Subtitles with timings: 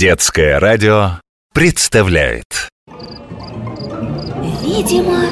[0.00, 1.20] Детское радио
[1.52, 2.70] представляет
[4.62, 5.26] Видимо,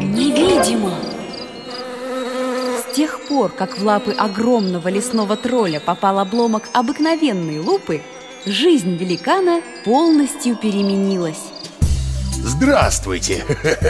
[0.00, 0.94] невидимо
[2.78, 8.02] С тех пор, как в лапы огромного лесного тролля попал обломок обыкновенной лупы,
[8.46, 11.50] жизнь великана полностью переменилась.
[12.34, 13.44] Здравствуйте!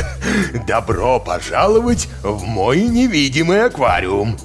[0.67, 4.39] Добро пожаловать в мой невидимый аквариум.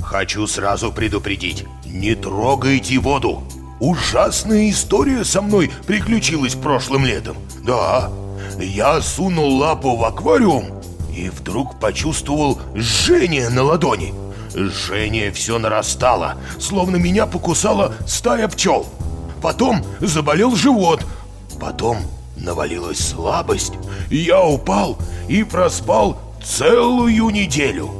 [0.00, 3.42] Хочу сразу предупредить, не трогайте воду.
[3.80, 7.36] Ужасная история со мной приключилась прошлым летом.
[7.64, 8.10] Да,
[8.58, 10.66] я сунул лапу в аквариум
[11.14, 14.14] и вдруг почувствовал жжение на ладони.
[14.54, 18.86] Жжение все нарастало, словно меня покусала стая пчел.
[19.42, 21.04] Потом заболел живот,
[21.60, 21.98] потом
[22.36, 23.72] навалилась слабость,
[24.10, 27.90] я упал и проспал целую неделю.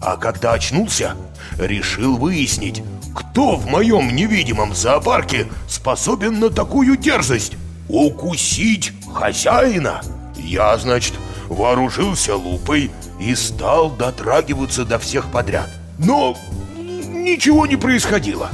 [0.00, 1.16] А когда очнулся,
[1.58, 2.82] решил выяснить,
[3.14, 7.54] кто в моем невидимом зоопарке способен на такую дерзость?
[7.88, 10.02] Укусить хозяина?
[10.36, 11.14] Я, значит,
[11.48, 15.70] вооружился лупой и стал дотрагиваться до всех подряд.
[15.98, 16.36] Но
[16.76, 18.50] ничего не происходило.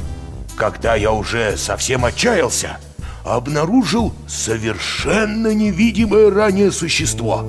[0.55, 2.77] Когда я уже совсем отчаялся,
[3.25, 7.45] обнаружил совершенно невидимое ранее существо.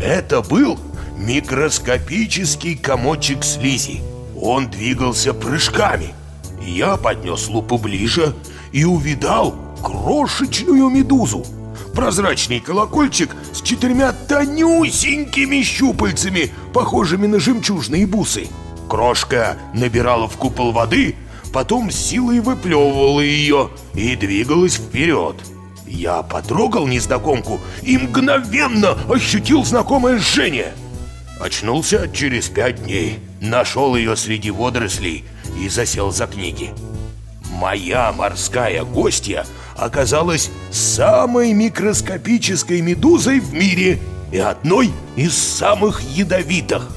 [0.00, 0.78] Это был
[1.18, 4.00] микроскопический комочек слизи.
[4.40, 6.14] Он двигался прыжками.
[6.62, 8.34] Я поднес лупу ближе
[8.72, 11.44] и увидал крошечную медузу.
[11.94, 18.46] Прозрачный колокольчик с четырьмя тонюсенькими щупальцами, похожими на жемчужные бусы.
[18.88, 21.16] Крошка набирала в купол воды–
[21.48, 25.36] потом силой выплевывала ее и двигалась вперед.
[25.86, 30.74] Я потрогал незнакомку и мгновенно ощутил знакомое жжение.
[31.40, 35.24] Очнулся через пять дней, нашел ее среди водорослей
[35.60, 36.70] и засел за книги.
[37.52, 44.00] Моя морская гостья оказалась самой микроскопической медузой в мире
[44.32, 46.88] и одной из самых ядовитых.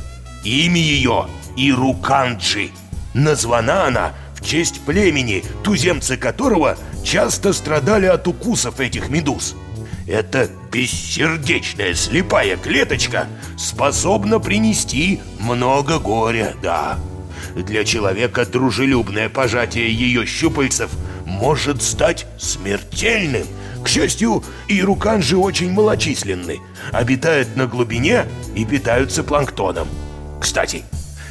[0.43, 2.71] Имя ее Ируканджи.
[3.13, 9.55] Названа она в честь племени, туземцы которого часто страдали от укусов этих медуз.
[10.11, 13.27] Эта бессердечная слепая клеточка
[13.57, 16.99] способна принести много горя, да.
[17.55, 20.91] Для человека дружелюбное пожатие ее щупальцев
[21.25, 23.47] может стать смертельным.
[23.85, 26.59] К счастью, и руканжи очень малочисленны,
[26.91, 29.87] обитают на глубине и питаются планктоном.
[30.41, 30.83] Кстати,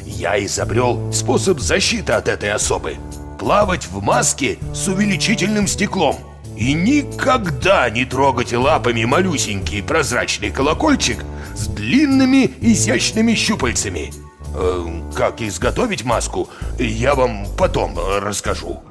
[0.06, 2.96] я изобрел способ защиты от этой особы.
[3.38, 6.29] Плавать в маске с увеличительным стеклом.
[6.60, 14.12] И никогда не трогайте лапами малюсенький прозрачный колокольчик с длинными изящными щупальцами.
[14.54, 18.82] Э, как изготовить маску, я вам потом расскажу.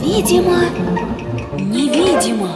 [0.00, 0.60] Видимо,
[1.58, 2.50] невидимо